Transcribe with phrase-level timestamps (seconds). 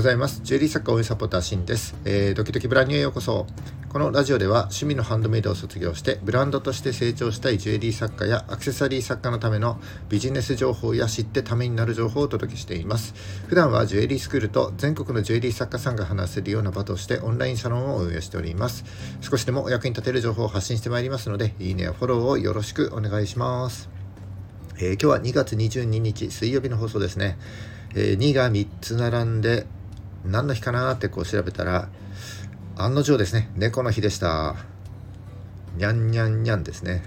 [0.00, 0.40] ございます。
[0.42, 3.46] ジュエリー作家応援サポーターシンです、えー、ドキドキブランニューへようこそ。
[3.90, 9.78] このラジオでは趣味のハンドメイドを卒業してブランドとして成長したいジュエリー作家やアクセサリー作家のための
[10.08, 13.14] ビジネス情報や知ってためになる情報をお届けしています。
[13.48, 18.86] 普段はジュエリースクールと全国のジュエリー作家さんが話せるような場としてオンラインサロンを運営しております。
[19.20, 23.90] 少しでもお役に立てる情報を発信してまいりますので、いいねやフォローをよろしくお願いします。
[24.78, 27.36] えー、今日は2月22日水曜日の放送ですね。
[27.92, 29.66] えー、2が3つ並んで
[30.24, 31.88] 何の日かなってこう調べたら
[32.76, 33.50] 案の定ですね。
[33.56, 34.56] 猫の日でした。
[35.76, 37.02] にゃんにゃんにゃんですね。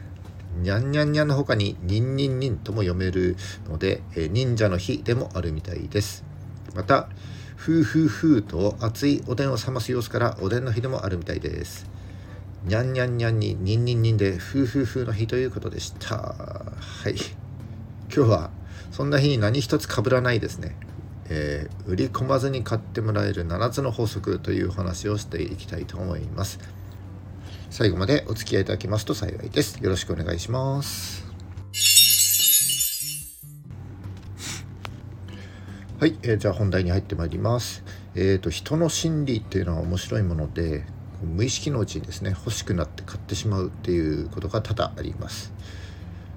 [0.61, 3.35] にゃんにゃんにゃんの他ににんにんにんとも読める
[3.67, 6.23] ので、え忍者の日でもあるみたいです。
[6.75, 7.09] また
[7.55, 11.89] ふうふうふうと熱いおでんを冷ます様子からおでんの日でもあるみたいです。
[12.65, 16.17] にゃんにゃんにゃんににんにんにんでふうふうふうの日ということでした。
[16.17, 17.15] はい。
[18.15, 18.51] 今日は
[18.91, 20.75] そんな日に何一つかぶらないですね。
[21.29, 26.59] えー、売り込まずに買ってもらえる7つの法則という話をしていきたいと思います。
[27.69, 29.83] 最後までお付き合いいただきますと幸いです。
[29.83, 31.25] よろしくお願いします。
[35.99, 37.83] はい、えー、じゃあ本題に入ってまいります。
[38.15, 40.83] えっ、ー、と人の心理っていうのは面白いもので
[41.23, 45.53] 無意識のうちにですね欲しくなって買ってしまうっていうことが多々あります。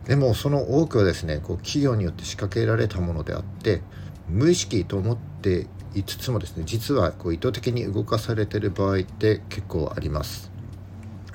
[0.06, 3.82] でもその多くはですねこう企業によって仕掛けられたものであって
[4.28, 10.52] 無意識と思っていつつもですね実はこう意図的に動かされてる場合って結構あります。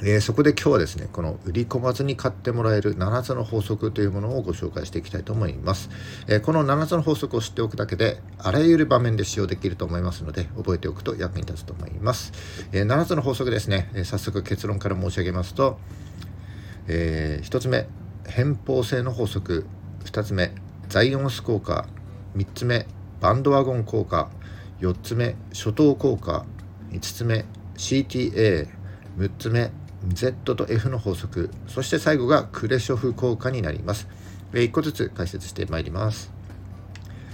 [0.03, 5.91] えー、そこで今日はですねこの売り込まずに買ってもらえる7つの法則というものをご紹介していきたいと思います、
[6.27, 12.33] えー、この7つの法則を知っておくだけであらゆる場面で使用できると思いますので覚えておくと役に立つと思います、
[12.71, 15.77] えー、7つの法則ですね、え早速結論から申し上げますと、
[16.87, 17.87] え1つ目
[18.25, 19.67] 偏方性の法則。
[20.05, 20.51] 2つ目
[20.89, 21.85] ザイオンス効果
[22.35, 22.85] 3つ目
[23.19, 24.29] バンドワゴン効果。
[24.79, 26.45] 4つ目初等効果。
[26.91, 27.45] 5つ目
[27.77, 28.67] CTA6
[29.37, 29.71] つ目
[30.07, 31.49] Z と F の法則。
[31.67, 34.07] そして最後がクレショフ効果になります。
[34.53, 36.40] 1個ずつ解説してまいります。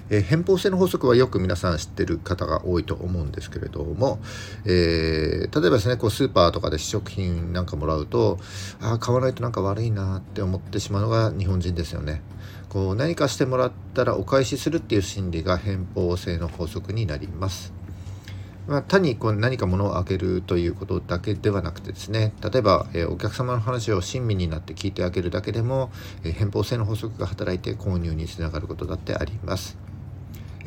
[0.09, 4.19] えー、偏方性の法則はよく皆さん知ってる方が多いと思うんですけれども、
[4.65, 8.39] えー、例えばですねこうスーパーとかで試食品なんかもらうと
[8.81, 12.21] ああ買わないとなんか悪いなって思ってしまうのが日本人ですよね。
[12.69, 17.73] こう何かしてもらったらお返しするっていう心理が偏方性の法則になります。
[18.67, 25.89] まあ、単にこう何か物をあげるということだけではなくてですね例えば、えー、お客様の話を親身になって聞いてあげるだけでも、
[26.25, 29.86] えー、偏方性の法則が働いて購入につながることだってあります。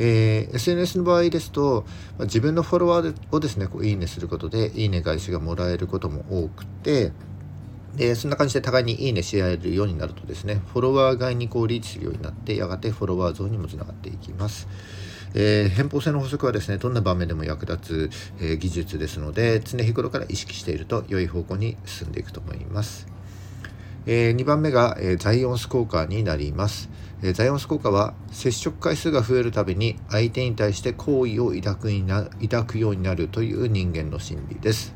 [0.02, 1.84] えー、SNS の場合ですと、
[2.16, 7.12] まあ、自分のフォロワーをですねこういいねすることでいいね返しがもらえることも多くて
[7.96, 14.68] でそんな感じで互いにいいねし合えるようになるとですねフォロワー外にこうリーチするようになってやがてフォロワー増にもつながっていきます。
[15.32, 23.06] えー、偏方性の法則はですねどんな場面でも役立つ、えー、技術ですので常日頃から意識していると良い方向に進んでいくと思います。
[24.06, 26.88] えー、2番目が、えー、ザイオンス効果になります、
[27.22, 34.94] え、ザイオンス効果は接触回数が増えるたびに相手に対して好意を抱くにな抱くようになるという人間の心理です、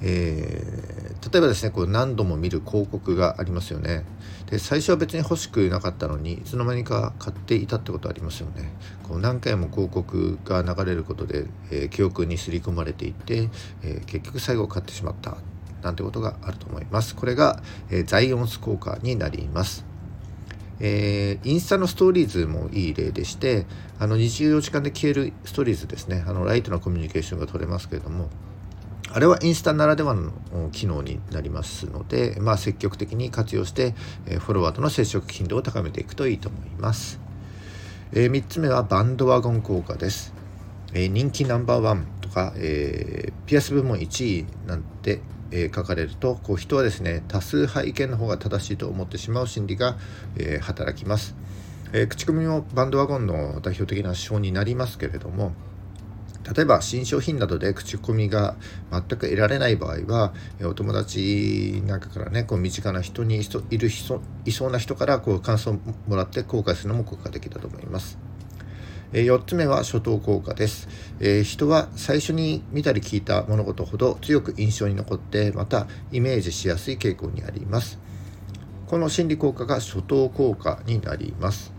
[0.00, 4.04] えー、例えばですねこう何度も見る広告がありますよね
[4.50, 8.72] で最初は別に欲しくなかったのにいつの間にか買っていたってことありますよね
[9.02, 13.50] こう何回も広告が流れることで、えー、記憶に刷り込まれていって、
[13.82, 15.36] えー、結局最後買ってしまった
[15.82, 17.16] なんてことがあると思います。
[17.16, 17.60] これが、
[17.90, 19.91] え、ザイオンス効果になります。
[20.84, 23.66] えー、インスタのストーリーズもいい例でして
[24.00, 26.24] あの24時間で消えるストーリーズですね。
[26.26, 28.28] あのライトなコミュニケーションが取れますけれども
[29.14, 30.32] あれはインスタならではの
[30.72, 33.94] 機能になりますので、まあ、積極的に活用して、
[34.26, 37.20] え、フォロワーとの接触頻度を高めていくといいと思います、
[38.12, 40.32] えー、3つ目はバンドワゴン効果です、
[40.94, 45.20] えー、人気ナンバーワンとか、えー、ピアス部門1位なんて
[45.52, 49.96] えー、書かれるとこう人はですね多数派意見の方が正しいと思ってしまう心理が、
[50.36, 51.34] えー、働きます、
[51.92, 55.52] えー、口コミもバンドワゴンの代表的な手法になりますけれども
[56.56, 58.56] 例えば新商品などで口コミが
[58.90, 60.34] 全く得られない場合は
[60.64, 63.40] お友達なんかからねこう身近な人に
[63.70, 65.74] いる人いそうな人からこう感想を
[66.08, 68.18] もらって後悔するのも効果的だと思います。
[69.12, 70.88] 4つ目は初等効果です、
[71.20, 77.98] え人は最初に見たり聞いた物事ほど強く印象に残ってまたイメージしやすい傾向にあります。
[78.86, 81.72] この心理効果が初等効果になります。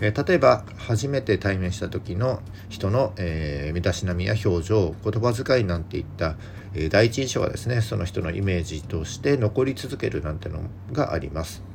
[0.00, 6.36] え例えば初めて対面した時の人の、えー、身だしなみや表情言葉遣いなんていった、
[6.74, 10.60] えー、第一印象はですねその人のイメージとして残り続けるなんての
[10.92, 11.73] があります。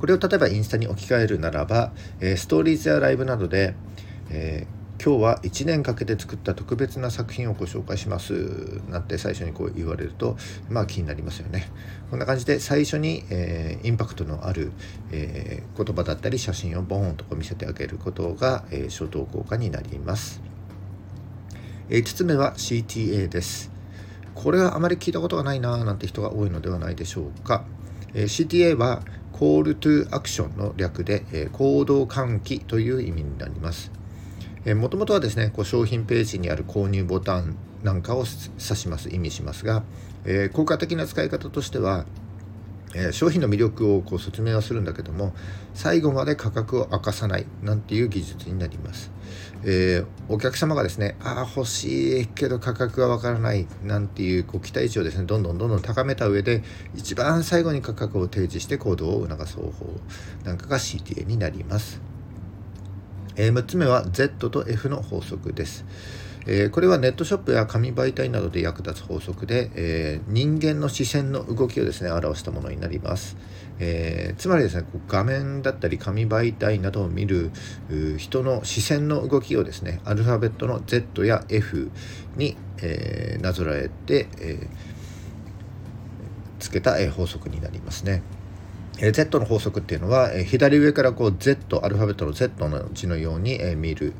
[0.00, 3.74] これを例えばインスタに置き換えるならば、え、ストーリーズやライブなどで、
[4.30, 4.66] え
[5.02, 10.36] 今日は1年かけて作った特別な作品をご紹介しますなんて最初にこう言われると
[10.68, 11.70] まあ気になりますよね。
[12.10, 14.72] こんな感じで最初に、えー、インパクトのある、
[15.10, 20.42] えー、言葉だったり写真をボーンとこう見せてあげることが、えー、初等効果になります。
[21.88, 23.70] え5つ目は CTA です。
[24.34, 27.64] これはあまり聞いたことがないななんて人が多いのではないでしょうか、
[28.12, 29.02] え CTA は
[29.40, 33.90] Call to Action の略で、え行動喚起という意味になります。
[34.74, 38.26] もともとはですねこう商品ページにある購入ボタンなんかを
[38.58, 39.82] 指します意味しますが、
[40.26, 42.04] えー、効果的な使い方としては、
[42.94, 45.32] え、商品の魅力をこう説明はするんだけども
[45.74, 49.12] 最後まで価格を明かさないなんていう技術になります、
[49.62, 56.64] えー、お客様がですねああ欲しいけど価格がわからないなんていうこう期待値をですねどんどんどんどん高めた上で
[56.96, 59.70] 一番最後に価格を提示して行動を促す方法
[60.44, 62.00] なんかが CTA になります
[63.36, 65.86] えー、6つ目は Z と F の法則です。
[66.46, 73.36] えー、これはネットショップや紙媒体などで役立つ法則で、えー、人間の視線の動きをですね表したものになります、
[73.78, 77.50] えー、つまりですね画面だったり紙媒体などを見る
[78.18, 81.90] 人の視線の動きをですねアルファベットの Z や F
[82.36, 84.68] に、えなぞらえて、え
[86.58, 88.22] つけた、え法則になりますね。
[89.00, 94.14] え Z の法則っていうのは、え左上からこう Z アルファベットの Z の字のように、え見る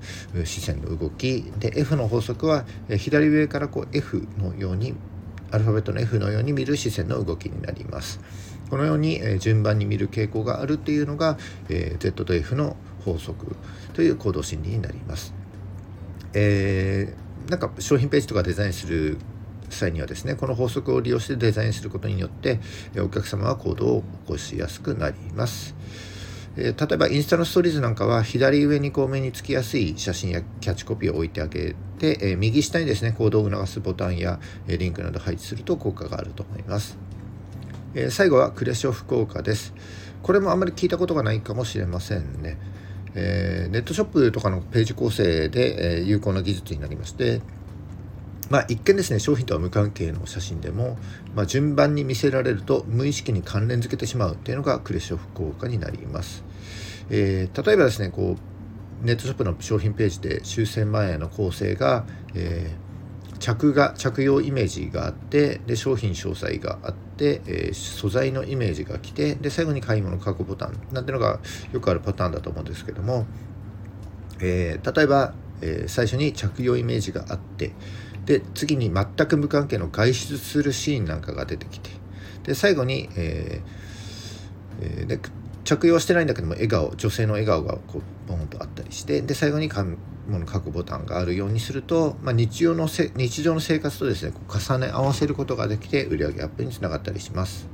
[0.45, 1.43] 視線の動き。
[1.59, 4.95] で F の法則は、え左上からこう F のように
[5.51, 8.21] アルファベットの F のように見る視線の動きになります。
[8.71, 11.39] このように、え順番に見る傾向があるっていうのが、
[11.69, 13.57] え Z と F の法則
[13.93, 15.35] という行動心理になります、
[16.35, 19.19] えー、なんか商品ページとかデザインする
[19.73, 22.61] 際にはですねこの法則を利用してデザインすることによって
[22.99, 25.75] お客様は行動を起こしやすくなります。
[26.57, 36.99] 例えばインスタのストーリーズなんかは左上にこう目につきやすい写真やキャッチコピーを置いてあげて、右下にですね行動を促すボタンや、リンクなど配置すると効果があると思います。
[38.11, 39.73] 最後はクレショフ効果です。
[40.23, 42.59] これもあんまり聞いたことがないかもしれませんね。
[43.15, 47.41] え、ネットショップとかのページ構成で、え有効な技術になりまして
[48.51, 50.99] まあ、一見ですね商品とは無関係の写真でも、
[51.37, 56.45] まあ、順番に見せられると無意識に関連づけてしまうっていうのがクレショフ効果になります、
[57.11, 58.37] えー、例えばですねこ
[59.03, 62.05] うネットショップの商品ページで終戦前の構成が、
[62.35, 71.39] えー、着が着用イメージがあってで商品詳細があって、えー、素材のイメージが来てで最後に買い物書くボタンなんてのが
[71.73, 73.27] よくあるパターンだと思うんですけども、
[74.41, 77.73] え、例えば、え、最初に着用イメージがあって
[78.31, 81.91] で次に全く無関係の外出するシーンなんかが出てきて
[82.45, 85.19] で最後に、えー、で
[85.65, 89.99] 着用してないんだけども笑顔女性の笑顔がこうボンとあったりしてで最後に買う
[90.29, 97.69] もの書くボタンがあるようにすると、まあ、日常のせ日常の生活とですねこう重ね合わせることができて売上アップにつながったりします。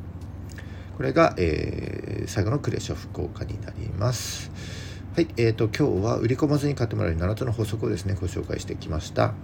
[0.97, 4.50] これが、えー、最後のクレショフ効果になります。
[5.14, 9.35] はい、えーと、今日は売り込まずに買ってもらえる7つの法則をですねご紹介してきました。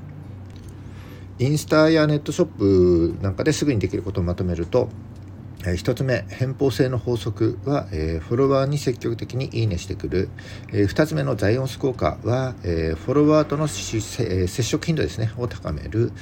[1.42, 4.88] インスタやネットショップなんかですぐにできることをまとめると、
[5.64, 10.28] え1つ目偏方性の法則は、えー、フォロワーに積極的にいいねしてくる、
[10.72, 14.00] えー、2つ目のザイオンス効果は、えー、フォロワーとの接
[14.62, 16.12] 触頻度ですねを高める、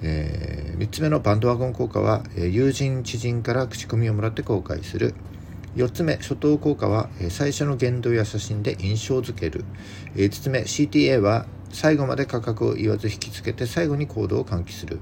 [0.00, 5.14] え3つ目のバンドワゴン効果は、え友人知人から口コミをもらって公開する。
[5.76, 9.64] 4つ目初等効果は、最初の言動や写真で印象づける、
[10.16, 15.00] 5つ目 CTA は最後まで価格を言わず引きつけて最後に行動を喚起する、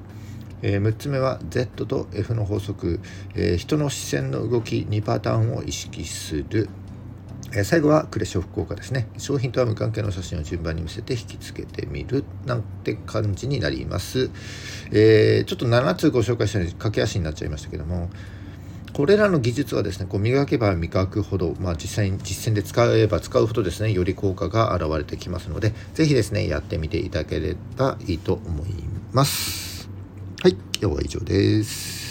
[0.62, 3.00] えー、6つ目は Z と F の法則、
[3.34, 6.68] えー、人の視線の動き2パターンを意識する、
[7.52, 9.08] えー、最後はクレショフ効果ですね。
[9.18, 12.24] 商品とは無関係の写真を順番に見せて引きつけてみる。
[12.46, 14.30] なんて感じになります、
[14.92, 18.10] えちょっと7つご紹介したので駆け足になっちゃいましたけども。
[18.92, 28.70] これらの技術はですねこう磨けば磨くほど、まあ、実際に実践で使えば使うほどですねより効果が現れてきますので是非ですねやってみていただければいいと思い
[29.12, 29.88] ます
[30.42, 32.10] はい今日は以上です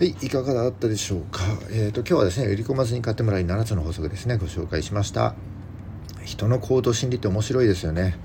[0.00, 1.42] はい、いかがだったでしょうか？
[1.70, 5.34] えっ、ー、と今日はですね、売り込まずに買ってもらい7つの法則ですね、ご紹介しました。
[6.24, 8.16] 人の行動心理って面白いですよね。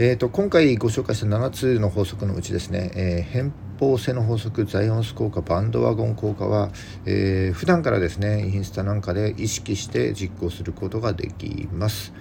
[0.00, 6.70] えーと、今回ご紹介した7つの法則のうちですね、えー、偏方性の法則ザイオンス効果バンドワゴン効果は、
[7.04, 12.12] えー、普段からですねインスタなんかで意識して実行することができます。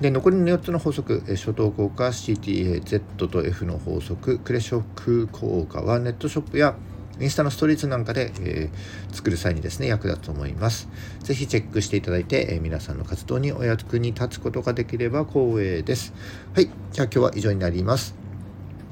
[0.00, 6.76] で残りの4つの法則、え、初等効果 CTA Z と F の法則クレショック効果はネットショップや
[7.20, 10.88] インスタのストーリーズなんかで、えー、作る際にですね、役立つと思います。
[11.20, 16.12] ぜひチェックしていただいて、えー、皆さんの活動にお役に立つことができれば光栄です。
[16.54, 16.70] はい。
[16.92, 18.14] じゃあ今日は以上になります。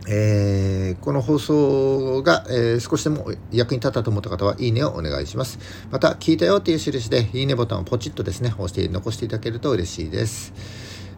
[0.08, 5.58] えー、この放送が、えー、少しでも役に立ったと思った方は、いいねをお願いします。
[5.90, 10.52] また、聞いたよっていう印で、いいねボタンをポチッとですね、押して残していただけると嬉しいです。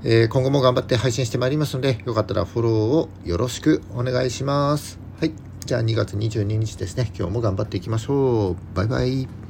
[0.05, 4.99] えー、今後も頑張って配信してまいりますので、よかったらフォローをよろしくお願いします。
[5.19, 5.54] はい。
[5.67, 7.11] じゃあ2月22日ですね。
[7.19, 8.75] 今日も頑張っていきましょう。
[8.75, 9.44] バイバイ。